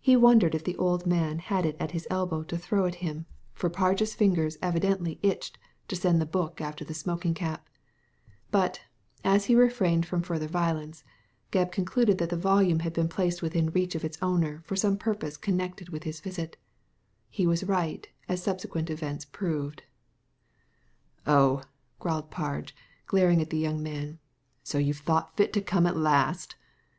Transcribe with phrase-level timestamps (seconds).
[0.00, 3.26] He wondered if the old man had it at his elbow to throw at him,
[3.52, 6.18] for Digitized by Google A FRIEND IN NEED 49 Parge's fingers evidently itched to send
[6.18, 7.68] the book after the smoking cap;
[8.50, 8.80] but,
[9.22, 11.04] as he refrained from further violence,
[11.52, 14.96] Gebb concluded that the volume had been placed within reach of its owner for some
[14.96, 16.56] purpose connected with his visit
[17.28, 19.82] He was right, as subsequent events proved.
[21.26, 21.64] Oh 1"
[21.98, 22.74] growled Parge,
[23.04, 24.20] glaring at the young man,
[24.62, 26.56] "so you've thought fit to come at last?"